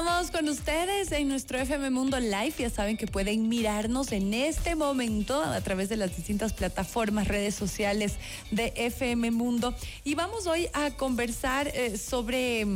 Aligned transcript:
estamos 0.00 0.30
con 0.30 0.48
ustedes 0.48 1.12
en 1.12 1.28
nuestro 1.28 1.58
FM 1.58 1.90
Mundo 1.90 2.18
Live. 2.18 2.54
Ya 2.58 2.70
saben 2.70 2.96
que 2.96 3.06
pueden 3.06 3.50
mirarnos 3.50 4.12
en 4.12 4.32
este 4.32 4.74
momento 4.74 5.42
a 5.42 5.60
través 5.60 5.90
de 5.90 5.96
las 5.96 6.16
distintas 6.16 6.54
plataformas, 6.54 7.28
redes 7.28 7.54
sociales 7.54 8.14
de 8.50 8.72
FM 8.76 9.30
Mundo. 9.30 9.74
Y 10.02 10.14
vamos 10.14 10.46
hoy 10.46 10.68
a 10.72 10.92
conversar 10.92 11.68
eh, 11.68 11.98
sobre 11.98 12.66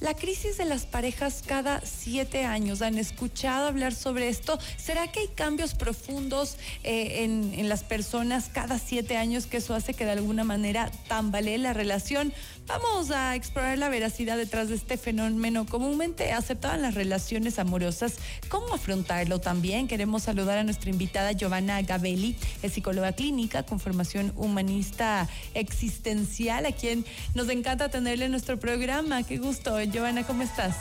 la 0.00 0.14
crisis 0.14 0.56
de 0.56 0.64
las 0.64 0.86
parejas 0.86 1.42
cada 1.46 1.82
siete 1.84 2.44
años. 2.44 2.80
¿Han 2.80 2.96
escuchado 2.98 3.68
hablar 3.68 3.94
sobre 3.94 4.28
esto? 4.28 4.58
¿Será 4.78 5.12
que 5.12 5.20
hay 5.20 5.28
cambios 5.28 5.74
profundos 5.74 6.56
eh, 6.84 7.24
en, 7.24 7.68
las 7.68 7.84
personas 7.84 8.50
cada 8.52 8.78
siete 8.78 9.16
años 9.16 9.46
que 9.46 9.58
eso 9.58 9.74
hace 9.74 9.94
que 9.94 10.04
de 10.04 10.12
alguna 10.12 10.42
manera 10.42 10.90
tambalee 11.06 11.58
la 11.58 11.74
relación? 11.74 12.32
Vamos 12.66 13.10
a 13.10 13.34
explorar 13.34 13.78
la 13.78 13.88
veracidad 13.88 14.36
detrás 14.36 14.68
de 14.68 14.76
este 14.76 14.96
fenómeno 14.96 15.66
comúnmente 15.66 16.32
aceptado 16.32 16.74
en 16.76 16.82
las 16.82 16.94
relaciones 16.94 17.58
amorosas. 17.58 18.14
¿Cómo 18.48 18.74
afrontarlo 18.74 19.40
también? 19.40 19.88
Queremos 19.88 20.22
saludar 20.22 20.58
a 20.58 20.64
nuestra 20.64 20.90
invitada 20.90 21.32
Giovanna 21.32 21.82
Gabelli, 21.82 22.36
es 22.62 22.72
psicóloga 22.72 23.12
clínica 23.12 23.64
con 23.64 23.80
formación 23.80 24.32
humanista 24.36 25.28
existencial, 25.54 26.64
a 26.64 26.72
quien 26.72 27.04
nos 27.34 27.48
encanta 27.48 27.88
tenerle 27.88 28.26
en 28.26 28.30
nuestro 28.30 28.58
programa. 28.58 29.24
Qué 29.24 29.38
gusto. 29.38 29.78
Giovanna, 29.90 30.24
¿cómo 30.24 30.42
estás? 30.42 30.76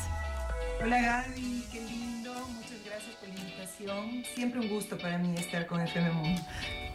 Hola 0.84 1.02
Gaby, 1.02 1.66
qué 1.72 1.82
lindo, 1.82 2.32
muchas 2.50 2.84
gracias 2.86 3.16
por 3.16 3.30
la 3.30 3.40
invitación. 3.40 4.24
Siempre 4.36 4.60
un 4.60 4.70
gusto 4.70 5.00
para 5.00 5.18
mí 5.18 5.36
estar 5.36 5.66
con 5.66 5.82
FM 5.82 6.12
Mundo. 6.12 6.42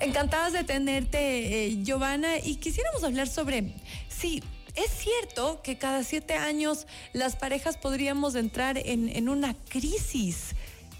Encantadas 0.00 0.52
de 0.52 0.62
tenerte, 0.62 1.66
eh, 1.66 1.82
Giovanna, 1.82 2.38
y 2.38 2.56
quisiéramos 2.56 3.02
hablar 3.02 3.26
sobre, 3.26 3.74
sí, 4.08 4.42
es 4.76 4.90
cierto 4.90 5.60
que 5.62 5.76
cada 5.76 6.04
siete 6.04 6.34
años 6.34 6.86
las 7.12 7.34
parejas 7.34 7.76
podríamos 7.76 8.36
entrar 8.36 8.78
en, 8.78 9.08
en 9.08 9.28
una 9.28 9.54
crisis. 9.68 10.54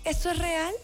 ¿Eso 0.05 0.33
es 0.33 0.39
real? 0.39 0.75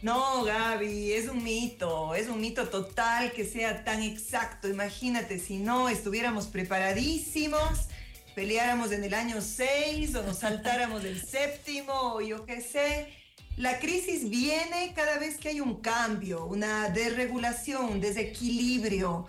No, 0.00 0.42
Gaby, 0.42 1.12
es 1.12 1.28
un 1.28 1.44
mito, 1.44 2.14
es 2.14 2.28
un 2.28 2.40
mito 2.40 2.68
total 2.68 3.32
que 3.32 3.44
sea 3.44 3.84
tan 3.84 4.02
exacto. 4.02 4.68
Imagínate 4.68 5.38
si 5.38 5.58
no 5.58 5.90
estuviéramos 5.90 6.46
preparadísimos 6.46 7.88
peleáramos 8.34 8.92
en 8.92 9.04
el 9.04 9.14
año 9.14 9.40
6 9.40 10.14
o 10.14 10.22
nos 10.22 10.38
saltáramos 10.38 11.02
del 11.02 11.20
séptimo 11.20 11.92
o 11.92 12.20
yo 12.20 12.44
qué 12.46 12.60
sé. 12.60 13.08
La 13.56 13.78
crisis 13.78 14.30
viene 14.30 14.92
cada 14.94 15.18
vez 15.18 15.36
que 15.36 15.50
hay 15.50 15.60
un 15.60 15.80
cambio, 15.80 16.46
una 16.46 16.88
desregulación, 16.88 17.84
un 17.84 18.00
desequilibrio. 18.00 19.26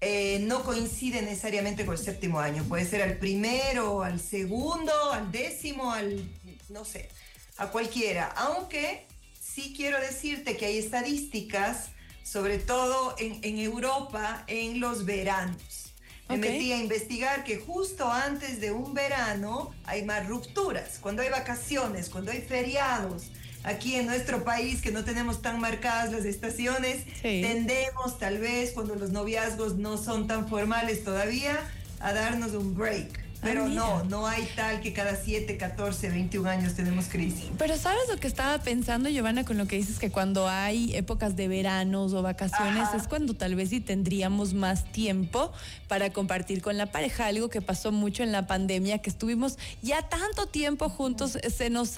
Eh, 0.00 0.38
no 0.42 0.62
coincide 0.62 1.22
necesariamente 1.22 1.84
con 1.86 1.94
el 1.94 2.00
séptimo 2.00 2.38
año, 2.38 2.62
puede 2.64 2.84
ser 2.84 3.02
al 3.02 3.16
primero, 3.16 4.02
al 4.02 4.20
segundo, 4.20 4.92
al 5.12 5.32
décimo, 5.32 5.92
al, 5.92 6.28
no 6.68 6.84
sé, 6.84 7.08
a 7.56 7.68
cualquiera. 7.68 8.26
Aunque 8.36 9.06
sí 9.40 9.72
quiero 9.74 9.98
decirte 9.98 10.56
que 10.56 10.66
hay 10.66 10.78
estadísticas, 10.78 11.88
sobre 12.22 12.58
todo 12.58 13.16
en, 13.18 13.40
en 13.42 13.58
Europa, 13.58 14.44
en 14.46 14.78
los 14.78 15.04
veranos 15.04 15.83
me 16.28 16.36
metí 16.38 16.72
a 16.72 16.78
investigar 16.78 17.44
que 17.44 17.58
justo 17.58 18.10
antes 18.10 18.60
de 18.60 18.72
un 18.72 18.94
verano 18.94 19.74
hay 19.84 20.04
más 20.04 20.26
rupturas, 20.26 20.98
cuando 21.00 21.22
hay 21.22 21.28
vacaciones, 21.28 22.08
cuando 22.08 22.30
hay 22.30 22.40
feriados. 22.40 23.30
Aquí 23.62 23.94
en 23.94 24.06
nuestro 24.06 24.44
país, 24.44 24.82
que 24.82 24.90
no 24.90 25.04
tenemos 25.04 25.40
tan 25.40 25.58
marcadas 25.58 26.12
las 26.12 26.26
estaciones, 26.26 27.04
tendemos 27.22 28.18
tal 28.18 28.38
vez 28.38 28.72
cuando 28.72 28.94
los 28.94 29.10
noviazgos 29.10 29.76
no 29.76 29.96
son 29.96 30.26
tan 30.26 30.48
formales 30.48 31.02
todavía 31.02 31.58
a 32.00 32.12
darnos 32.12 32.52
un 32.52 32.74
break. 32.74 33.23
Pero 33.44 33.68
no, 33.68 34.02
no 34.04 34.26
hay 34.26 34.48
tal 34.56 34.80
que 34.80 34.92
cada 34.92 35.16
7, 35.16 35.56
14, 35.56 36.08
21 36.08 36.48
años 36.48 36.74
tenemos 36.74 37.06
crisis. 37.06 37.50
Pero 37.58 37.76
¿sabes 37.76 38.02
lo 38.10 38.16
que 38.16 38.26
estaba 38.26 38.58
pensando, 38.58 39.08
Giovanna, 39.08 39.44
con 39.44 39.58
lo 39.58 39.66
que 39.66 39.76
dices 39.76 39.98
que 39.98 40.10
cuando 40.10 40.48
hay 40.48 40.96
épocas 40.96 41.36
de 41.36 41.46
veranos 41.46 42.12
o 42.14 42.22
vacaciones 42.22 42.88
es 42.96 43.06
cuando 43.06 43.34
tal 43.34 43.54
vez 43.54 43.68
sí 43.68 43.80
tendríamos 43.80 44.54
más 44.54 44.90
tiempo 44.90 45.52
para 45.88 46.12
compartir 46.12 46.62
con 46.62 46.76
la 46.76 46.86
pareja, 46.86 47.26
algo 47.26 47.50
que 47.50 47.60
pasó 47.60 47.92
mucho 47.92 48.22
en 48.22 48.32
la 48.32 48.46
pandemia, 48.46 48.98
que 48.98 49.10
estuvimos 49.10 49.58
ya 49.82 50.02
tanto 50.08 50.46
tiempo 50.46 50.88
juntos, 50.88 51.38
se 51.54 51.70
nos 51.70 51.96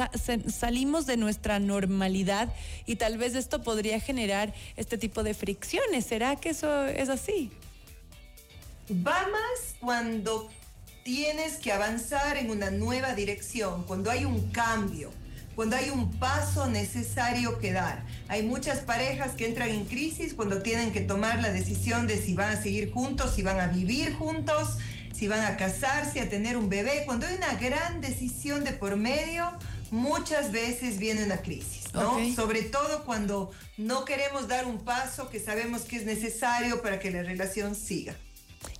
salimos 0.52 1.06
de 1.06 1.16
nuestra 1.16 1.60
normalidad 1.60 2.52
y 2.86 2.96
tal 2.96 3.18
vez 3.18 3.34
esto 3.34 3.62
podría 3.62 4.00
generar 4.00 4.52
este 4.76 4.98
tipo 4.98 5.22
de 5.22 5.34
fricciones. 5.34 6.06
¿Será 6.06 6.36
que 6.36 6.50
eso 6.50 6.86
es 6.86 7.08
así? 7.08 7.50
Va 8.90 9.26
más 9.28 9.74
cuando 9.80 10.48
tienes 11.06 11.58
que 11.58 11.70
avanzar 11.70 12.36
en 12.36 12.50
una 12.50 12.72
nueva 12.72 13.14
dirección, 13.14 13.84
cuando 13.84 14.10
hay 14.10 14.24
un 14.24 14.50
cambio, 14.50 15.12
cuando 15.54 15.76
hay 15.76 15.90
un 15.90 16.10
paso 16.18 16.66
necesario 16.66 17.60
que 17.60 17.72
dar. 17.72 18.02
Hay 18.26 18.42
muchas 18.42 18.80
parejas 18.80 19.30
que 19.36 19.46
entran 19.46 19.68
en 19.68 19.84
crisis 19.84 20.34
cuando 20.34 20.62
tienen 20.62 20.90
que 20.90 21.00
tomar 21.00 21.40
la 21.40 21.52
decisión 21.52 22.08
de 22.08 22.20
si 22.20 22.34
van 22.34 22.58
a 22.58 22.60
seguir 22.60 22.90
juntos, 22.90 23.36
si 23.36 23.42
van 23.42 23.60
a 23.60 23.68
vivir 23.68 24.14
juntos, 24.14 24.78
si 25.14 25.28
van 25.28 25.44
a 25.44 25.56
casarse, 25.56 26.20
a 26.20 26.28
tener 26.28 26.56
un 26.56 26.68
bebé. 26.68 27.04
Cuando 27.06 27.28
hay 27.28 27.36
una 27.36 27.54
gran 27.54 28.00
decisión 28.00 28.64
de 28.64 28.72
por 28.72 28.96
medio, 28.96 29.52
muchas 29.92 30.50
veces 30.50 30.98
viene 30.98 31.22
una 31.22 31.36
crisis, 31.36 31.84
¿no? 31.94 32.18
Sobre 32.34 32.62
todo 32.62 33.04
cuando 33.04 33.52
no 33.76 34.04
queremos 34.04 34.48
dar 34.48 34.66
un 34.66 34.80
paso 34.80 35.30
que 35.30 35.38
sabemos 35.38 35.82
que 35.82 35.98
es 35.98 36.04
necesario 36.04 36.82
para 36.82 36.98
que 36.98 37.12
la 37.12 37.22
relación 37.22 37.76
siga. 37.76 38.16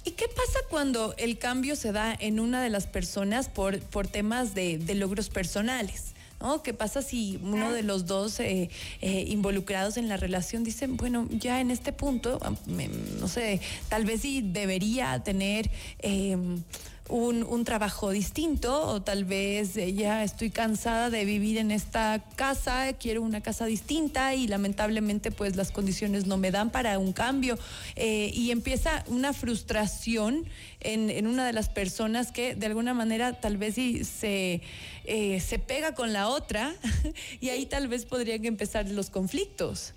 ¿Y 0.04 0.12
qué 0.12 0.26
pasa 0.28 0.58
cuando 0.70 1.14
el 1.19 1.38
cambio 1.38 1.76
se 1.76 1.92
da 1.92 2.16
en 2.19 2.41
una 2.41 2.62
de 2.62 2.70
las 2.70 2.86
personas 2.86 3.48
por, 3.48 3.80
por 3.80 4.06
temas 4.06 4.54
de, 4.54 4.78
logros 4.94 5.28
personales? 5.28 6.14
¿no? 6.41 6.62
¿Qué 6.62 6.74
pasa 6.74 7.02
si 7.02 7.41
uno 7.42 7.72
de 7.72 7.82
los 7.82 8.06
dos 8.06 8.41
eh, 8.41 8.69
eh, 9.00 9.24
involucrados 9.28 9.97
en 9.97 10.08
la 10.08 10.16
relación 10.16 10.64
dice, 10.64 10.86
bueno, 10.86 11.26
ya 11.30 11.60
en 11.60 11.70
este 11.70 11.92
punto, 11.92 12.38
no 12.66 13.28
sé, 13.28 13.60
tal 13.88 14.04
vez 14.04 14.20
sí 14.22 14.42
debería 14.42 15.22
tener... 15.22 15.70
Em, 15.98 16.62
un, 17.08 17.64
trabajo 17.64 18.10
distinto 18.10 18.86
o 18.86 19.02
tal 19.02 19.24
vez 19.24 19.74
ya 19.74 20.22
estoy 20.22 20.50
cansada 20.50 21.10
de 21.10 21.24
vivir 21.24 21.58
en 21.58 21.70
esta 21.70 22.22
casa, 22.36 22.92
quiero 22.92 23.22
una 23.22 23.40
casa 23.40 23.66
distinta 23.66 24.34
y 24.34 24.46
lamentablemente 24.46 25.30
pues 25.30 25.56
las 25.56 25.72
condiciones 25.72 26.26
no 26.26 26.36
me 26.36 26.50
dan 26.50 26.70
para 26.70 26.98
un 26.98 27.12
cambio 27.12 27.58
eh, 27.96 28.30
y 28.32 28.50
empieza 28.50 29.04
una 29.08 29.32
frustración 29.32 30.46
en, 30.80 31.26
una 31.26 31.46
de 31.46 31.52
las 31.52 31.68
personas 31.68 32.30
que 32.30 32.54
de 32.54 32.66
alguna 32.66 32.94
manera 32.94 33.40
tal 33.40 33.56
vez 33.56 33.74
se, 33.74 34.62
eh, 35.04 35.40
se 35.40 35.58
pega 35.58 35.94
con 35.94 36.12
la 36.12 36.28
otra 36.28 36.74
y 37.40 37.48
ahí 37.48 37.66
tal 37.66 37.88
vez 37.88 38.04
podrían 38.04 38.44
empezar 38.44 38.88
los 38.88 39.10
conflictos. 39.10 39.94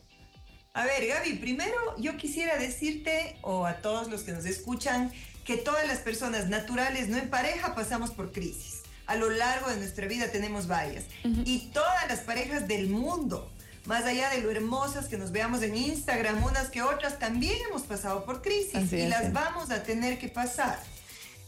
A 0.73 0.85
ver, 0.85 1.07
Gaby, 1.07 1.33
primero 1.37 1.75
yo 1.97 2.15
quisiera 2.15 2.57
decirte, 2.57 3.35
o 3.41 3.65
a 3.65 3.81
todos 3.81 4.07
los 4.07 4.21
que 4.21 4.31
nos 4.31 4.45
escuchan, 4.45 5.11
que 5.49 5.57
todas 5.57 5.87
las 5.87 5.97
personas 5.97 6.47
naturales, 6.47 7.09
no 7.09 7.17
en 7.17 7.27
pareja, 7.27 7.73
pasamos 7.73 8.11
por 8.11 8.31
crisis. 8.31 8.83
A 9.07 9.15
lo 9.15 9.31
largo 9.31 9.71
de 9.71 9.77
nuestra 9.77 10.05
vida 10.05 10.31
tenemos 10.31 10.67
varias. 10.67 11.05
Y 11.43 11.71
todas 11.73 12.07
las 12.07 12.19
parejas 12.19 12.67
del 12.67 12.87
mundo, 12.87 13.51
más 13.85 14.03
allá 14.03 14.29
de 14.29 14.41
lo 14.41 14.51
hermosas 14.51 15.07
que 15.07 15.17
nos 15.17 15.31
veamos 15.31 15.63
en 15.63 15.75
Instagram, 15.75 16.43
unas 16.43 16.69
que 16.69 16.83
otras, 16.83 17.17
también 17.17 17.57
hemos 17.67 17.81
pasado 17.81 18.25
por 18.25 18.43
crisis 18.43 18.93
y 18.93 19.07
las 19.07 19.33
vamos 19.33 19.71
a 19.71 19.81
tener 19.81 20.19
que 20.19 20.29
pasar. 20.29 20.77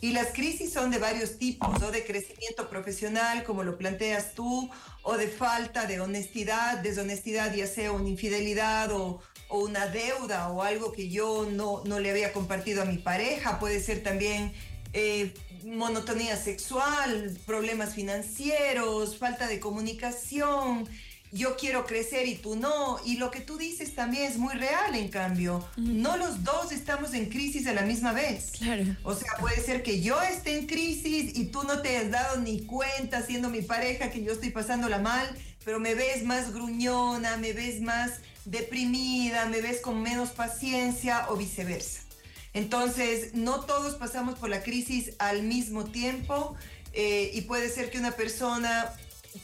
Y 0.04 0.14
las 0.14 0.30
crisis 0.30 0.74
son 0.74 0.90
de 0.90 0.98
varios 0.98 1.38
tipos, 1.38 1.80
o 1.84 1.92
de 1.92 2.04
crecimiento 2.04 2.72
profesional, 2.72 3.44
como 3.44 3.62
lo 3.62 3.78
planteas 3.78 4.34
tú, 4.34 4.68
o 5.04 5.16
de 5.16 5.28
falta 5.28 5.86
de 5.86 6.02
honestidad, 6.02 6.80
deshonestidad, 6.80 7.54
ya 7.54 7.68
sea 7.68 7.92
una 7.92 8.10
infidelidad 8.10 8.92
o, 8.94 9.22
o 9.52 9.60
una 9.60 9.88
deuda 9.88 10.50
o 10.50 10.64
algo 10.64 10.92
que 10.94 11.10
yo 11.10 11.48
no, 11.52 11.84
no 11.86 12.00
le 12.00 12.10
había 12.10 12.32
compartido 12.32 12.82
a 12.82 12.86
mi 12.86 12.98
pareja, 12.98 13.60
puede 13.60 13.82
ser 13.82 14.02
también 14.02 14.54
eh, 14.94 15.34
monotonía 15.66 16.38
sexual, 16.38 17.38
problemas 17.46 17.94
financieros, 17.94 19.18
falta 19.18 19.48
de 19.48 19.60
comunicación, 19.60 20.88
yo 21.34 21.56
quiero 21.56 21.86
crecer 21.86 22.28
y 22.28 22.36
tú 22.36 22.56
no. 22.56 23.00
Y 23.06 23.18
lo 23.18 23.32
que 23.32 23.40
tú 23.40 23.58
dices 23.58 23.96
también 23.96 24.32
es 24.32 24.38
muy 24.38 24.54
real, 24.54 24.96
en 24.96 25.10
cambio. 25.10 25.66
No 25.78 26.18
los 26.18 26.44
dos 26.44 26.72
estamos 26.72 27.14
en 27.14 27.30
crisis 27.30 27.68
a 27.68 27.74
la 27.74 27.84
misma 27.84 28.12
vez. 28.14 28.52
Claro. 28.58 28.84
O 29.04 29.14
sea, 29.16 29.32
puede 29.40 29.62
ser 29.62 29.84
que 29.84 30.02
yo 30.02 30.22
esté 30.22 30.58
en 30.58 30.68
crisis 30.68 31.38
y 31.38 31.46
tú 31.46 31.64
no 31.64 31.82
te 31.82 31.98
has 31.98 32.12
dado 32.12 32.38
ni 32.38 32.62
cuenta, 32.62 33.22
siendo 33.22 33.50
mi 33.50 33.62
pareja, 33.62 34.12
que 34.12 34.24
yo 34.24 34.34
estoy 34.34 34.50
pasándola 34.50 35.00
mal, 35.00 35.28
pero 35.64 35.80
me 35.80 35.96
ves 35.96 36.24
más 36.24 36.54
gruñona, 36.54 37.38
me 37.38 37.54
ves 37.54 37.82
más 37.82 38.20
deprimida, 38.46 39.46
me 39.46 39.62
ves 39.62 39.82
con 39.82 40.02
menos 40.02 40.30
paciencia 40.30 41.28
o 41.30 41.36
viceversa. 41.36 42.02
Entonces, 42.54 43.34
no 43.34 43.62
todos 43.62 43.96
pasamos 43.96 44.38
por 44.38 44.50
la 44.50 44.62
crisis 44.62 45.14
al 45.20 45.44
mismo 45.44 45.86
tiempo 45.86 46.56
eh, 46.94 47.32
y 47.34 47.42
puede 47.42 47.70
ser 47.70 47.90
que 47.90 47.98
una 47.98 48.12
persona 48.12 48.94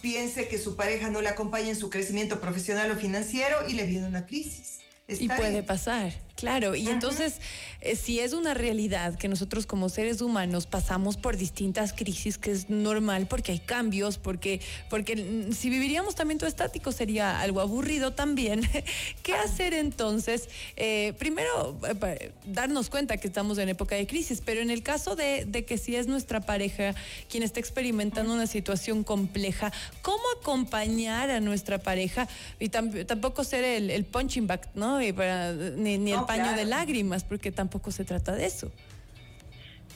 piense 0.01 0.47
que 0.47 0.57
su 0.57 0.75
pareja 0.75 1.09
no 1.09 1.21
le 1.21 1.29
acompaña 1.29 1.69
en 1.69 1.77
su 1.77 1.89
crecimiento 1.89 2.41
profesional 2.41 2.91
o 2.91 2.95
financiero 2.95 3.67
y 3.67 3.73
le 3.73 3.85
viene 3.85 4.07
una 4.07 4.25
crisis. 4.25 4.79
y 5.07 5.27
puede 5.29 5.63
pasar. 5.63 6.13
Claro, 6.37 6.75
y 6.75 6.87
entonces, 6.87 7.41
eh, 7.81 7.95
si 7.95 8.19
es 8.19 8.33
una 8.33 8.53
realidad 8.53 9.17
que 9.17 9.27
nosotros 9.27 9.65
como 9.65 9.89
seres 9.89 10.21
humanos 10.21 10.67
pasamos 10.67 11.17
por 11.17 11.35
distintas 11.35 11.93
crisis, 11.93 12.37
que 12.37 12.51
es 12.51 12.69
normal 12.69 13.25
porque 13.25 13.53
hay 13.53 13.59
cambios, 13.59 14.19
porque, 14.19 14.61
porque 14.87 15.49
si 15.51 15.71
viviríamos 15.71 16.13
también 16.13 16.37
todo 16.37 16.47
estático 16.47 16.91
sería 16.91 17.41
algo 17.41 17.59
aburrido 17.59 18.13
también. 18.13 18.61
¿Qué 19.23 19.33
hacer 19.33 19.73
entonces? 19.73 20.47
Eh, 20.75 21.13
primero, 21.17 21.75
eh, 22.05 22.31
darnos 22.45 22.91
cuenta 22.91 23.17
que 23.17 23.27
estamos 23.27 23.57
en 23.57 23.69
época 23.69 23.95
de 23.95 24.05
crisis, 24.05 24.43
pero 24.45 24.61
en 24.61 24.69
el 24.69 24.83
caso 24.83 25.15
de, 25.15 25.45
de 25.45 25.65
que 25.65 25.79
si 25.79 25.95
es 25.95 26.05
nuestra 26.05 26.41
pareja 26.41 26.93
quien 27.31 27.41
está 27.41 27.59
experimentando 27.59 28.31
una 28.31 28.45
situación 28.45 29.03
compleja, 29.03 29.73
¿cómo 30.03 30.21
acompañar 30.39 31.31
a 31.31 31.39
nuestra 31.39 31.79
pareja? 31.79 32.27
Y 32.59 32.69
tampoco 32.69 33.43
ser 33.43 33.63
el, 33.63 34.05
punching 34.05 34.45
back, 34.45 34.69
¿no? 34.75 35.01
Y 35.01 35.13
para, 35.13 35.51
ni, 35.53 35.97
ni 35.97 36.11
el 36.11 36.26
paño 36.27 36.53
de 36.53 36.65
lágrimas, 36.65 37.23
porque 37.23 37.51
tampoco 37.51 37.91
se 37.91 38.05
trata 38.05 38.33
de 38.35 38.45
eso. 38.45 38.71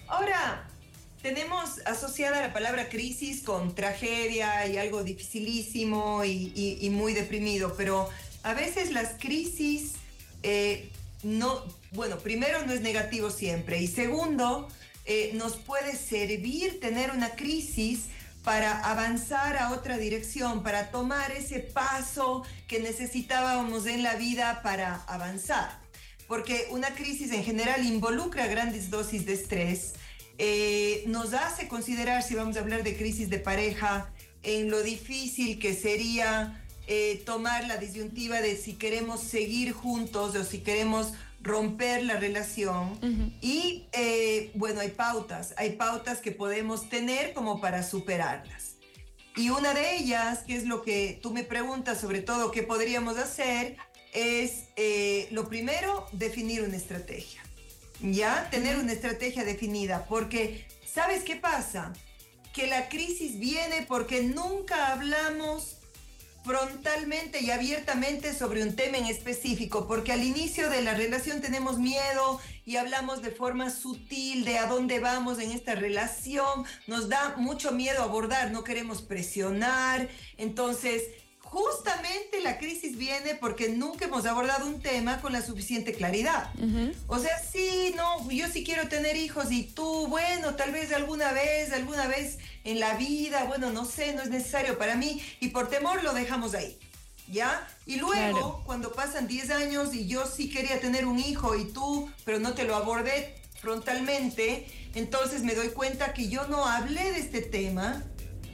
Ahora, 0.07 0.67
tenemos 1.21 1.79
asociada 1.85 2.41
la 2.41 2.51
palabra 2.51 2.89
crisis 2.89 3.43
con 3.43 3.75
tragedia 3.75 4.65
y 4.65 4.77
algo 4.77 5.03
dificilísimo 5.03 6.23
y, 6.25 6.89
muy 6.91 7.13
deprimido, 7.13 7.75
pero 7.77 8.09
a 8.43 8.53
veces 8.53 8.91
las 8.91 9.13
crisis 9.19 9.93
eh, 10.41 10.89
no, 11.23 11.63
bueno, 11.91 12.17
primero 12.17 12.65
no 12.65 12.73
es 12.73 12.81
negativo 12.81 13.29
siempre 13.29 13.79
y 13.79 13.87
segundo, 13.87 14.67
eh, 15.05 15.31
nos 15.35 15.57
puede 15.57 15.95
servir 15.95 16.79
tener 16.79 17.11
una 17.11 17.31
crisis 17.31 18.05
para 18.43 18.79
avanzar 18.89 19.57
a 19.57 19.71
otra 19.71 19.97
dirección, 19.97 20.63
para 20.63 20.89
tomar 20.89 21.31
ese 21.31 21.59
paso 21.59 22.43
que 22.67 22.79
necesitábamos 22.79 23.85
en 23.85 24.01
la 24.01 24.15
vida 24.15 24.61
para 24.63 25.03
avanzar 25.05 25.81
porque 26.31 26.67
una 26.69 26.95
crisis 26.95 27.33
en 27.33 27.43
general 27.43 27.85
involucra 27.85 28.47
grandes 28.47 28.89
dosis 28.89 29.25
de 29.25 29.33
estrés, 29.33 29.95
eh, 30.37 31.03
nos 31.07 31.33
hace 31.33 31.67
considerar, 31.67 32.23
si 32.23 32.35
vamos 32.35 32.55
a 32.55 32.61
hablar 32.61 32.83
de 32.83 32.95
crisis 32.95 33.29
de 33.29 33.37
pareja, 33.37 34.13
en 34.41 34.71
lo 34.71 34.81
difícil 34.81 35.59
que 35.59 35.73
sería 35.73 36.63
eh, 36.87 37.21
tomar 37.25 37.67
la 37.67 37.75
disyuntiva 37.75 38.39
de 38.39 38.55
si 38.55 38.75
queremos 38.75 39.19
seguir 39.19 39.73
juntos 39.73 40.33
o 40.37 40.45
si 40.45 40.59
queremos 40.59 41.11
romper 41.41 42.05
la 42.05 42.15
relación. 42.15 42.97
Y 43.41 43.87
eh, 43.91 44.51
bueno, 44.53 44.79
hay 44.79 44.91
pautas, 44.91 45.53
hay 45.57 45.71
pautas 45.71 46.19
que 46.19 46.31
podemos 46.31 46.87
tener 46.87 47.33
como 47.33 47.59
para 47.59 47.83
superarlas. 47.83 48.77
Y 49.35 49.49
una 49.49 49.73
de 49.73 49.97
ellas, 49.97 50.43
que 50.47 50.55
es 50.55 50.65
lo 50.65 50.81
que 50.81 51.19
tú 51.21 51.31
me 51.31 51.43
preguntas 51.43 51.99
sobre 51.99 52.21
todo, 52.21 52.51
¿qué 52.51 52.63
podríamos 52.63 53.17
hacer? 53.17 53.75
Es 54.13 54.65
eh, 54.75 55.27
lo 55.31 55.47
primero, 55.47 56.07
definir 56.11 56.61
una 56.61 56.77
estrategia. 56.77 57.41
¿Ya? 58.01 58.49
Tener 58.49 58.77
una 58.77 58.93
estrategia 58.93 59.43
definida, 59.43 60.05
porque 60.09 60.65
¿sabes 60.85 61.23
qué 61.23 61.35
pasa? 61.35 61.93
Que 62.53 62.67
la 62.67 62.89
crisis 62.89 63.39
viene 63.39 63.85
porque 63.87 64.23
nunca 64.23 64.91
hablamos 64.91 65.81
frontalmente 66.43 67.41
y 67.41 67.51
abiertamente 67.51 68.33
sobre 68.33 68.63
un 68.63 68.75
tema 68.75 68.97
en 68.97 69.05
específico, 69.05 69.87
porque 69.87 70.11
al 70.11 70.23
inicio 70.23 70.69
de 70.69 70.81
la 70.81 70.95
relación 70.95 71.39
tenemos 71.39 71.77
miedo 71.77 72.39
y 72.65 72.77
hablamos 72.77 73.21
de 73.21 73.31
forma 73.31 73.69
sutil 73.69 74.43
de 74.43 74.57
a 74.57 74.65
dónde 74.65 74.99
vamos 74.99 75.39
en 75.39 75.51
esta 75.51 75.75
relación, 75.75 76.65
nos 76.87 77.09
da 77.09 77.35
mucho 77.37 77.71
miedo 77.71 78.01
abordar, 78.01 78.51
no 78.51 78.63
queremos 78.63 79.01
presionar, 79.03 80.09
entonces 80.37 81.03
justamente 81.51 82.39
la 82.39 82.57
crisis 82.57 82.97
viene 82.97 83.35
porque 83.35 83.67
nunca 83.67 84.05
hemos 84.05 84.25
abordado 84.25 84.65
un 84.65 84.79
tema 84.79 85.19
con 85.19 85.33
la 85.33 85.41
suficiente 85.41 85.93
claridad. 85.93 86.49
O 87.07 87.19
sea, 87.19 87.37
sí, 87.39 87.93
no, 87.97 88.31
yo 88.31 88.47
sí 88.47 88.63
quiero 88.63 88.87
tener 88.87 89.17
hijos 89.17 89.51
y 89.51 89.63
tú, 89.63 90.07
bueno, 90.07 90.55
tal 90.55 90.71
vez 90.71 90.93
alguna 90.93 91.33
vez, 91.33 91.73
alguna 91.73 92.07
vez 92.07 92.37
en 92.63 92.79
la 92.79 92.95
vida, 92.95 93.43
bueno, 93.43 93.69
no 93.69 93.83
sé, 93.83 94.13
no 94.13 94.21
es 94.21 94.29
necesario 94.29 94.77
para 94.77 94.95
mí 94.95 95.21
y 95.41 95.49
por 95.49 95.67
temor 95.69 96.01
lo 96.03 96.13
dejamos 96.13 96.55
ahí. 96.55 96.77
¿Ya? 97.29 97.67
Y 97.85 97.97
luego, 97.97 98.61
cuando 98.65 98.93
pasan 98.93 99.27
10 99.27 99.51
años 99.51 99.93
y 99.93 100.07
yo 100.07 100.25
sí 100.25 100.49
quería 100.49 100.79
tener 100.79 101.05
un 101.05 101.19
hijo 101.19 101.55
y 101.55 101.65
tú, 101.65 102.09
pero 102.25 102.39
no 102.39 102.53
te 102.53 102.63
lo 102.63 102.75
abordé 102.75 103.35
frontalmente, 103.61 104.67
entonces 104.95 105.43
me 105.43 105.53
doy 105.53 105.69
cuenta 105.69 106.13
que 106.13 106.29
yo 106.29 106.47
no 106.47 106.65
hablé 106.65 107.11
de 107.11 107.19
este 107.19 107.41
tema 107.41 108.03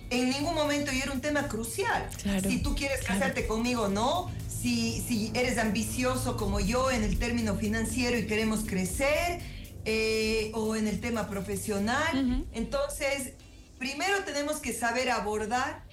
en 0.10 0.30
ningún 0.30 0.56
momento 0.56 0.92
y 0.92 1.02
era 1.02 1.12
un 1.12 1.22
tema 1.22 1.48
crucial. 1.48 2.10
si 2.48 2.62
tú 2.62 2.76
quieres 2.76 3.04
casarte 3.06 3.48
conmigo 3.48 3.84
o 3.84 3.90
no, 3.90 4.32
si, 4.48 5.02
si 5.02 5.32
eres 5.34 5.58
ambicioso 5.58 6.38
como 6.38 6.60
yo 6.60 6.92
en 6.92 7.04
el 7.04 7.20
término 7.20 7.56
financiero 7.56 8.18
y 8.18 8.26
queremos 8.26 8.62
crecer, 8.66 9.42
eh, 9.90 10.52
o 10.54 10.76
en 10.76 10.86
el 10.86 11.00
tema 11.00 11.30
profesional. 11.30 12.46
Entonces, 12.52 13.36
primero 13.80 14.22
tenemos 14.26 14.58
que 14.58 14.74
saber 14.74 15.10
abordar 15.10 15.86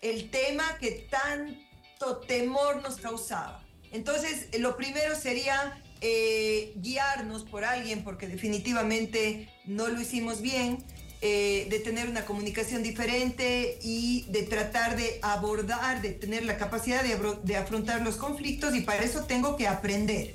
el 0.00 0.30
tema 0.30 0.64
que 0.80 1.06
tanto 1.10 2.20
temor 2.26 2.82
nos 2.82 2.96
causaba. 2.96 3.62
Entonces, 3.92 4.48
lo 4.58 4.78
primero 4.78 5.14
sería 5.14 5.78
eh, 6.00 6.72
guiarnos 6.76 7.44
por 7.44 7.66
alguien, 7.66 8.02
porque 8.02 8.28
definitivamente 8.28 9.50
no 9.66 9.88
lo 9.88 10.00
hicimos 10.00 10.40
bien. 10.40 10.82
Eh, 11.26 11.68
de 11.70 11.78
tener 11.78 12.10
una 12.10 12.26
comunicación 12.26 12.82
diferente 12.82 13.78
y 13.82 14.26
de 14.28 14.42
tratar 14.42 14.94
de 14.94 15.20
abordar, 15.22 16.02
de 16.02 16.10
tener 16.10 16.44
la 16.44 16.58
capacidad 16.58 17.02
de, 17.02 17.56
afrontar 17.56 18.02
los 18.02 18.16
conflictos 18.16 18.74
y 18.74 18.82
para 18.82 19.02
eso 19.02 19.24
tengo 19.24 19.56
que 19.56 19.66
aprender 19.66 20.34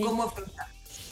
cómo 0.00 0.22
afrontar. 0.22 0.68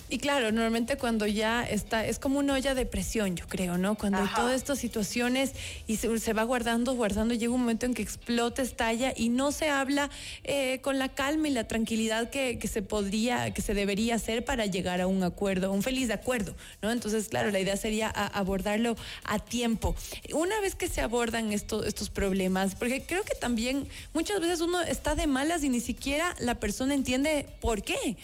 Y 0.08 0.18
claro, 0.18 0.52
normalmente 0.52 0.96
cuando 0.96 1.26
ya 1.26 1.64
está, 1.64 2.06
es 2.06 2.18
como 2.18 2.38
una 2.38 2.54
olla 2.54 2.74
de 2.74 2.86
presión, 2.86 3.36
yo 3.36 3.46
creo, 3.48 3.78
¿no? 3.78 3.96
Cuando 3.96 4.18
hay 4.18 4.28
todas 4.34 4.54
estas 4.54 4.78
situaciones 4.78 5.52
y 5.86 5.96
se, 5.96 6.32
va 6.32 6.42
guardando, 6.44 6.94
guardando, 6.94 7.34
llega 7.34 7.52
un 7.52 7.60
momento 7.60 7.86
en 7.86 7.94
que 7.94 8.02
explota, 8.02 8.62
estalla 8.62 9.12
y 9.16 9.30
no 9.30 9.50
se 9.50 9.68
habla 9.68 10.10
eh, 10.44 10.80
con 10.82 10.98
la 10.98 11.08
calma 11.08 11.48
y 11.48 11.52
la 11.52 11.66
tranquilidad 11.66 12.30
que, 12.30 12.58
se 12.66 12.82
podría, 12.82 13.52
que 13.52 13.62
se 13.62 13.74
debería 13.74 14.16
hacer 14.16 14.44
para 14.44 14.66
llegar 14.66 15.00
a 15.00 15.06
un 15.06 15.22
acuerdo, 15.22 15.72
un 15.72 15.82
feliz 15.82 16.10
acuerdo, 16.10 16.54
¿no? 16.82 16.90
Entonces, 16.90 17.28
claro, 17.28 17.50
la 17.50 17.58
idea 17.58 17.76
sería 17.76 18.08
abordarlo 18.08 18.96
a 19.24 19.38
tiempo. 19.38 19.96
Una 20.32 20.60
vez 20.60 20.74
que 20.74 20.88
se 20.88 21.00
abordan 21.00 21.52
estos 21.52 21.86
estos 21.96 22.10
problemas, 22.10 22.74
porque 22.74 23.02
creo 23.02 23.22
que 23.24 23.34
también 23.34 23.88
muchas 24.12 24.40
veces 24.40 24.60
uno 24.60 24.80
está 24.82 25.14
de 25.14 25.26
malas 25.26 25.64
y 25.64 25.68
ni 25.68 25.80
siquiera 25.80 26.34
la 26.40 26.56
persona 26.56 26.94
entiende 26.94 27.46
por 27.60 27.82
qué. 27.82 28.16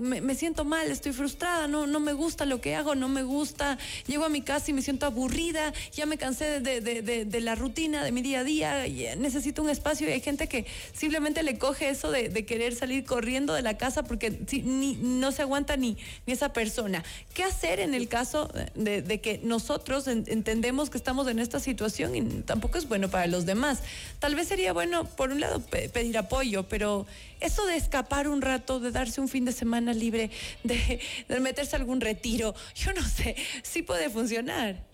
Me, 0.00 0.34
siento 0.34 0.64
mal, 0.64 0.90
estoy 0.90 1.03
frustrada, 1.12 1.68
no, 1.68 1.86
no 1.86 2.00
me 2.00 2.12
gusta 2.12 2.44
lo 2.44 2.60
que 2.60 2.74
hago, 2.74 2.94
no 2.94 3.08
me 3.08 3.22
gusta, 3.22 3.78
llego 4.06 4.24
a 4.24 4.28
mi 4.28 4.42
casa 4.42 4.70
y 4.70 4.74
me 4.74 4.82
siento 4.82 5.06
aburrida, 5.06 5.72
ya 5.92 6.06
me 6.06 6.18
cansé 6.18 6.60
de, 6.60 7.40
la 7.40 7.54
rutina 7.54 8.04
de 8.04 8.12
mi 8.12 8.22
día 8.22 8.40
a 8.40 8.44
día, 8.44 8.86
y 8.86 9.06
necesito 9.16 9.62
un 9.62 9.70
espacio 9.70 10.08
y 10.08 10.12
hay 10.12 10.20
gente 10.20 10.48
que 10.48 10.66
simplemente 10.92 11.42
le 11.42 11.58
coge 11.58 11.88
eso 11.88 12.10
de, 12.10 12.44
querer 12.44 12.74
salir 12.74 13.04
corriendo 13.04 13.54
de 13.54 13.62
la 13.62 13.78
casa 13.78 14.02
porque 14.02 14.30
ni, 14.64 14.94
no 14.96 15.32
se 15.32 15.42
aguanta 15.42 15.76
ni, 15.76 15.96
ni 16.26 16.32
esa 16.32 16.52
persona. 16.52 17.04
¿Qué 17.32 17.42
hacer 17.42 17.80
en 17.80 17.94
el 17.94 18.08
caso 18.08 18.50
de, 18.74 19.20
que 19.20 19.40
nosotros 19.42 20.06
entendemos 20.06 20.90
que 20.90 20.98
estamos 20.98 21.26
en 21.28 21.38
esta 21.38 21.60
situación 21.60 22.14
y 22.14 22.22
tampoco 22.42 22.78
es 22.78 22.88
bueno 22.88 23.08
para 23.08 23.26
los 23.26 23.46
demás? 23.46 23.80
Tal 24.18 24.34
vez 24.34 24.48
sería 24.48 24.72
bueno, 24.72 25.04
por 25.04 25.30
un 25.30 25.40
lado, 25.40 25.60
pedir 25.60 26.18
apoyo, 26.18 26.64
pero 26.64 27.06
eso 27.40 27.66
de 27.66 27.76
escapar 27.76 28.28
un 28.28 28.40
rato, 28.40 28.80
de 28.80 28.90
darse 28.90 29.20
un 29.20 29.28
fin 29.28 29.44
de 29.44 29.52
semana 29.52 29.92
libre, 29.92 30.30
de, 30.62 30.93
meterse 31.40 31.76
a 31.76 31.78
algún 31.78 32.00
retiro, 32.00 32.54
yo 32.74 32.92
no 32.92 33.02
sé, 33.02 33.36
sí 33.62 33.82
puede 33.82 34.10
funcionar. 34.10 34.86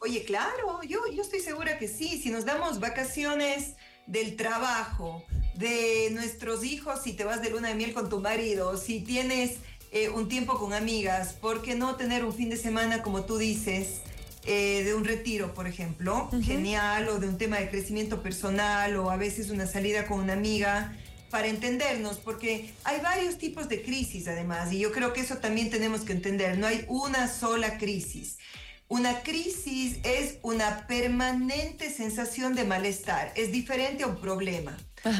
Oye, 0.00 0.24
claro, 0.24 0.82
yo, 0.82 1.00
yo 1.12 1.22
estoy 1.22 1.40
segura 1.40 1.78
que 1.78 1.88
sí, 1.88 2.20
si 2.22 2.30
nos 2.30 2.44
damos 2.44 2.78
vacaciones 2.78 3.76
del 4.06 4.36
trabajo, 4.36 5.24
de 5.54 6.10
nuestros 6.12 6.64
hijos, 6.64 7.00
si 7.02 7.12
te 7.12 7.24
vas 7.24 7.40
de 7.40 7.50
luna 7.50 7.68
de 7.68 7.74
miel 7.74 7.94
con 7.94 8.08
tu 8.08 8.20
marido, 8.20 8.76
si 8.76 9.00
tienes 9.00 9.58
eh, 9.92 10.08
un 10.10 10.28
tiempo 10.28 10.58
con 10.58 10.72
amigas, 10.72 11.34
¿por 11.34 11.62
qué 11.62 11.74
no 11.74 11.96
tener 11.96 12.24
un 12.24 12.34
fin 12.34 12.50
de 12.50 12.56
semana, 12.56 13.02
como 13.02 13.24
tú 13.24 13.38
dices, 13.38 14.00
eh, 14.44 14.82
de 14.84 14.94
un 14.94 15.04
retiro, 15.04 15.54
por 15.54 15.66
ejemplo? 15.66 16.28
Genial, 16.42 17.08
o 17.08 17.18
de 17.18 17.28
un 17.28 17.38
tema 17.38 17.58
de 17.58 17.70
crecimiento 17.70 18.20
personal, 18.20 18.96
o 18.96 19.10
a 19.10 19.16
veces 19.16 19.50
una 19.50 19.66
salida 19.66 20.06
con 20.06 20.20
una 20.20 20.32
amiga 20.32 20.96
para 21.34 21.48
entendernos, 21.48 22.18
porque 22.18 22.72
hay 22.84 23.00
varios 23.00 23.38
tipos 23.38 23.68
de 23.68 23.82
crisis 23.82 24.28
además, 24.28 24.72
y 24.72 24.78
yo 24.78 24.92
creo 24.92 25.12
que 25.12 25.20
eso 25.20 25.38
también 25.38 25.68
tenemos 25.68 26.02
que 26.02 26.12
entender, 26.12 26.58
no 26.58 26.68
hay 26.68 26.84
una 26.86 27.26
sola 27.26 27.76
crisis. 27.76 28.38
Una 28.86 29.20
crisis 29.22 29.96
es 30.04 30.36
una 30.42 30.86
permanente 30.86 31.90
sensación 31.90 32.54
de 32.54 32.62
malestar, 32.62 33.32
es 33.34 33.50
diferente 33.50 34.04
a 34.04 34.06
un 34.06 34.20
problema. 34.20 34.76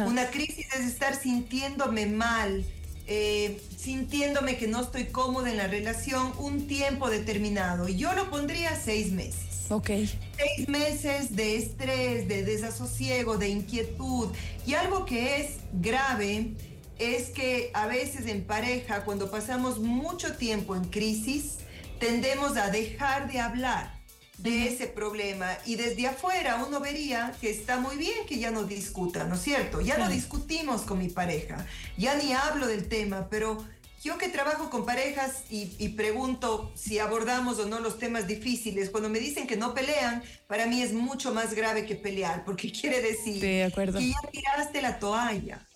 Una 0.07 0.31
crisis 0.31 0.73
es 0.75 0.87
estar 0.87 1.21
sintiéndome 1.21 2.07
mal, 2.07 2.65
eh, 3.09 3.61
sintiéndome 3.77 4.57
que 4.57 4.69
no 4.69 4.83
estoy 4.83 5.07
cómoda 5.07 5.51
en 5.51 5.57
la 5.57 5.67
relación 5.67 6.33
un 6.39 6.69
tiempo 6.69 7.11
determinado. 7.11 7.89
Y 7.89 7.97
yo 7.97 8.13
lo 8.13 8.31
pondría 8.31 8.79
seis 8.81 9.11
meses. 9.11 9.54
Ok. 9.71 9.91
Seis 10.37 10.69
meses 10.69 11.35
de 11.35 11.57
estrés, 11.57 12.29
de 12.29 12.45
desasosiego, 12.45 13.39
de 13.39 13.49
inquietud. 13.49 14.29
Y 14.67 14.75
algo 14.75 15.05
que 15.05 15.41
es 15.41 15.57
grave 15.73 16.53
es 16.99 17.31
que 17.31 17.71
a 17.75 17.87
veces 17.87 18.27
en 18.27 18.45
pareja, 18.45 19.05
cuando 19.05 19.31
pasamos 19.31 19.79
mucho 19.79 20.37
tiempo 20.37 20.77
en 20.77 20.85
crisis, 20.85 21.59
tendemos 21.99 22.57
a 22.57 22.71
dejar 22.71 23.31
de 23.31 23.41
hablar 23.41 23.95
de 24.39 24.67
ese 24.67 24.89
problema 24.89 25.57
y 25.65 25.77
desde 25.77 26.09
afuera 26.09 26.65
uno 26.67 26.81
vería 26.81 27.33
que 27.41 27.51
está 27.51 27.79
muy 27.79 27.97
bien 27.97 28.27
que 28.27 28.39
ya 28.39 28.51
no 28.51 28.65
discuta, 28.65 29.25
¿no 29.25 29.37
es 29.37 29.43
cierto? 29.43 29.81
Ya 29.81 29.97
no 29.97 30.09
discutimos 30.09 30.83
con 30.83 30.99
mi 30.99 31.09
pareja, 31.09 31.65
ya 31.97 32.17
ni 32.17 32.33
hablo 32.33 32.67
del 32.67 32.89
tema, 32.89 33.29
pero 33.31 33.65
yo 34.05 34.19
que 34.19 34.29
trabajo 34.29 34.69
con 34.69 34.85
parejas 34.85 35.45
y, 35.49 35.89
pregunto 35.91 36.71
si 36.75 36.99
abordamos 36.99 37.59
o 37.59 37.67
no 37.67 37.81
los 37.81 37.99
temas 37.99 38.27
difíciles, 38.27 38.91
cuando 38.91 39.09
me 39.09 39.19
dicen 39.19 39.47
que 39.47 39.57
no 39.57 39.73
pelean, 39.73 40.23
para 40.47 40.67
mí 40.67 40.83
es 40.83 40.93
mucho 40.93 41.33
más 41.33 41.55
grave 41.55 41.87
que 41.87 41.97
pelear, 41.97 42.45
porque 42.45 42.71
quiere 42.81 43.01
decir 43.01 43.41
que 43.41 43.71
ya 43.71 44.31
tiraste 44.31 44.83
la 44.83 44.99
toalla. 44.99 45.67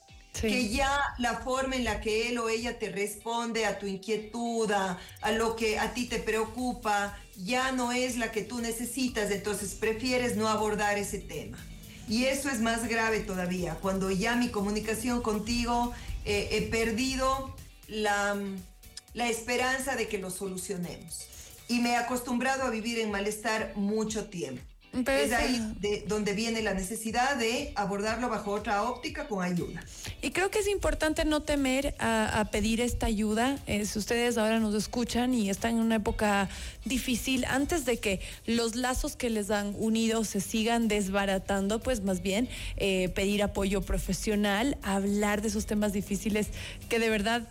Que 0.41 0.69
ya 0.69 1.01
la 1.19 1.39
forma 1.39 1.75
en 1.75 1.83
la 1.83 2.01
que 2.01 2.29
él 2.29 2.39
o 2.39 2.49
ella 2.49 2.79
te 2.79 2.91
responde 2.91 3.67
a 3.67 3.81
tu 3.81 3.87
inquietud, 3.87 4.71
a, 4.71 4.97
a 5.21 5.33
lo 5.33 5.57
que 5.57 5.81
a 5.81 5.95
ti 5.95 6.05
te 6.05 6.21
preocupa, 6.21 7.19
ya 7.35 7.73
no 7.73 7.91
es 7.91 8.19
la 8.19 8.31
que 8.31 8.43
tú 8.43 8.61
necesitas, 8.61 9.33
entonces 9.33 9.75
prefieres 9.75 10.37
no 10.37 10.47
abordar 10.47 10.97
ese 10.97 11.19
tema. 11.19 11.59
Y 12.09 12.27
eso 12.27 12.51
es 12.51 12.61
más 12.61 12.87
grave 12.87 13.19
todavía, 13.21 13.75
cuando 13.83 14.13
ya 14.13 14.37
mi 14.37 14.51
comunicación 14.51 15.23
contigo 15.23 15.93
eh, 16.25 16.49
he 16.53 16.63
perdido 16.63 17.58
la, 17.89 18.37
la 19.15 19.29
esperanza 19.29 19.97
de 19.97 20.09
que 20.09 20.19
lo 20.19 20.31
solucionemos. 20.31 21.27
Y 21.69 21.81
me 21.81 21.91
he 21.91 21.97
acostumbrado 21.97 22.63
a 22.63 22.71
vivir 22.71 22.99
en 22.99 23.11
malestar 23.11 23.73
mucho 23.77 24.27
tiempo. 24.27 24.63
es 24.93 25.33
ahí 25.33 25.75
de 25.81 26.05
donde 26.09 26.33
viene 26.33 26.63
la 26.63 26.73
necesidad 26.73 27.37
de 27.37 27.73
abordarlo 27.75 28.31
bajo 28.31 28.53
otra 28.53 28.85
óptica 28.85 29.29
con 29.29 29.45
ayuda. 29.45 29.85
Y 30.23 30.31
creo 30.31 30.51
que 30.51 30.61
es 30.61 30.69
importante 30.69 31.27
no 31.27 31.43
temer 31.43 31.95
a, 31.99 32.49
pedir 32.51 32.81
esta 32.81 33.05
ayuda. 33.05 33.59
Eh, 33.67 33.85
si 33.85 33.99
ustedes 33.99 34.39
ahora 34.39 34.61
nos 34.61 34.75
escuchan 34.75 35.35
y 35.35 35.51
están 35.51 35.73
en 35.73 35.81
una 35.81 35.97
época 35.97 36.49
difícil, 36.87 37.45
antes 37.45 37.85
de 37.85 37.99
que 37.99 38.21
los 38.47 38.75
lazos 38.75 39.15
que 39.15 39.29
les 39.29 39.51
han 39.51 39.75
unido 39.79 40.25
se 40.25 40.41
sigan 40.41 40.89
desbaratando, 40.89 41.81
pues 41.81 42.03
más 42.03 42.23
bien 42.23 42.49
eh, 42.77 43.11
pedir 43.11 43.43
apoyo 43.43 43.83
profesional, 43.83 44.79
hablar 44.83 45.43
de 45.43 45.49
esos 45.49 45.67
temas 45.67 45.93
difíciles 45.93 46.49
que 46.89 46.99
de 46.99 47.11
verdad 47.11 47.47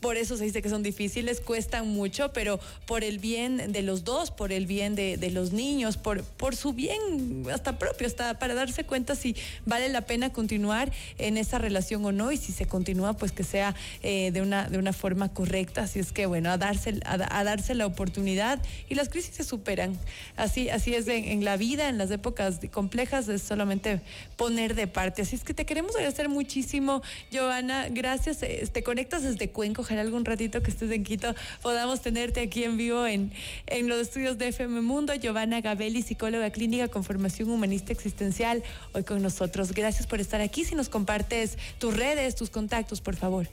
por 0.00 0.16
eso 0.16 0.36
se 0.36 0.44
dice 0.44 0.60
que 0.60 0.68
son 0.68 0.82
difíciles, 0.82 1.40
cuestan 1.40 1.88
mucho, 1.88 2.32
pero 2.32 2.60
por 2.86 3.02
el 3.02 3.18
bien 3.18 3.72
de 3.72 3.82
los 3.82 4.04
dos, 4.04 4.30
por 4.30 4.52
el 4.52 4.66
bien 4.66 4.94
de, 4.94 5.30
los 5.30 5.52
niños, 5.52 5.96
por, 5.96 6.22
por 6.22 6.54
su 6.54 6.72
bien 6.74 7.44
hasta 7.52 7.78
propio, 7.78 8.06
hasta 8.06 8.38
para 8.38 8.54
darse 8.54 8.84
cuenta 8.84 9.14
si 9.14 9.34
vale 9.64 9.88
la 9.88 10.02
pena 10.02 10.32
continuar 10.32 10.92
en 11.18 11.38
esa 11.38 11.58
relación 11.58 12.04
o 12.04 12.12
no, 12.12 12.30
y 12.30 12.36
si 12.36 12.52
se 12.52 12.66
continúa, 12.66 13.14
pues 13.14 13.32
que 13.32 13.42
sea 13.42 13.74
eh, 14.02 14.30
de, 14.32 14.42
una, 14.42 14.68
de 14.68 14.76
una 14.76 14.92
forma 14.92 15.32
correcta. 15.32 15.84
Así 15.84 15.98
es 15.98 16.12
que, 16.12 16.26
bueno, 16.26 16.50
a 16.50 16.58
darse, 16.58 17.00
a, 17.04 17.44
darse 17.44 17.74
la 17.74 17.86
oportunidad 17.86 18.60
y 18.88 18.96
las 18.96 19.08
crisis 19.08 19.34
se 19.36 19.44
superan. 19.44 19.98
Así, 20.36 20.68
así 20.68 20.94
es 20.94 21.08
en, 21.08 21.44
la 21.44 21.56
vida, 21.56 21.88
en 21.88 21.96
las 21.96 22.10
épocas 22.10 22.60
complejas, 22.70 23.28
es 23.28 23.42
solamente 23.42 24.00
poner 24.36 24.74
de 24.74 24.86
parte. 24.86 25.22
Así 25.22 25.36
es 25.36 25.44
que 25.44 25.54
te 25.54 25.64
queremos 25.64 25.94
agradecer 25.94 26.28
muchísimo, 26.28 27.02
Joana. 27.32 27.88
Gracias. 27.88 28.42
Eh, 28.42 28.68
te 28.70 28.82
conectas 28.82 29.22
desde 29.22 29.48
Cuenca 29.48 29.69
ojalá 29.78 30.00
algún 30.00 30.24
ratito 30.24 30.62
que 30.62 30.70
estés 30.70 30.90
en 30.90 31.04
Quito 31.04 31.34
podamos 31.62 32.00
tenerte 32.00 32.40
aquí 32.40 32.64
en 32.64 32.76
vivo 32.76 33.06
en, 33.06 33.32
en 33.66 33.88
los 33.88 34.00
estudios 34.00 34.38
de 34.38 34.48
FM 34.48 34.80
Mundo. 34.80 35.14
Giovanna 35.14 35.60
Gabelli, 35.60 36.02
psicóloga 36.02 36.50
clínica 36.50 36.88
con 36.88 37.04
formación 37.04 37.50
humanista 37.50 37.92
existencial, 37.92 38.62
hoy 38.92 39.04
con 39.04 39.22
nosotros. 39.22 39.72
Gracias 39.72 40.06
por 40.06 40.20
estar 40.20 40.40
aquí. 40.40 40.64
Si 40.64 40.74
nos 40.74 40.88
compartes 40.88 41.56
tus 41.78 41.96
redes, 41.96 42.34
tus 42.34 42.50
contactos, 42.50 43.00
por 43.00 43.16
favor. 43.16 43.48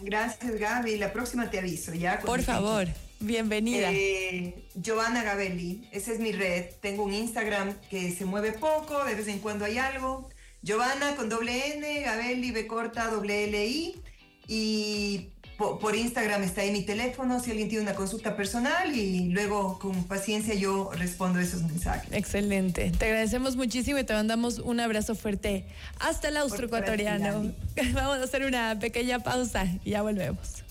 Gracias, 0.00 0.58
Gaby. 0.58 0.96
La 0.96 1.12
próxima 1.12 1.50
te 1.50 1.58
aviso, 1.58 1.94
¿ya? 1.94 2.20
Por 2.20 2.42
favor, 2.42 2.86
bienvenida. 3.20 3.90
Eh, 3.92 4.66
Giovanna 4.74 5.22
Gabelli, 5.22 5.88
esa 5.92 6.12
es 6.12 6.20
mi 6.20 6.32
red. 6.32 6.66
Tengo 6.80 7.04
un 7.04 7.14
Instagram 7.14 7.74
que 7.88 8.14
se 8.14 8.24
mueve 8.24 8.52
poco, 8.52 9.04
de 9.04 9.14
vez 9.14 9.28
en 9.28 9.38
cuando 9.38 9.64
hay 9.64 9.78
algo. 9.78 10.28
Giovanna 10.62 11.16
con 11.16 11.28
doble 11.28 11.76
N, 11.76 12.00
Gabelli, 12.02 12.50
B 12.50 12.66
corta, 12.66 13.08
doble 13.08 13.44
L, 13.44 13.66
I. 13.66 14.02
Y 14.48 15.30
por, 15.56 15.96
Instagram 15.96 16.42
está 16.42 16.60
ahí 16.60 16.70
mi 16.70 16.82
teléfono 16.82 17.40
si 17.40 17.50
alguien 17.50 17.68
tiene 17.68 17.84
una 17.84 17.94
consulta 17.94 18.36
personal 18.36 18.94
y 18.94 19.30
luego 19.30 19.78
con 19.78 20.04
paciencia 20.04 20.54
yo 20.54 20.90
respondo 20.92 21.40
esos 21.40 21.62
mensajes. 21.62 22.12
Excelente. 22.12 22.90
Te 22.90 23.06
agradecemos 23.06 23.56
muchísimo 23.56 23.98
y 23.98 24.04
te 24.04 24.12
mandamos 24.12 24.58
un 24.58 24.80
abrazo 24.80 25.14
fuerte 25.14 25.64
hasta 25.98 26.28
el 26.28 26.36
austro 26.36 26.66
ecuatoriano. 26.66 27.52
Vamos 27.94 28.18
a 28.18 28.24
hacer 28.24 28.44
una 28.44 28.78
pequeña 28.78 29.20
pausa 29.20 29.66
y 29.84 29.90
ya 29.90 30.02
volvemos. 30.02 30.65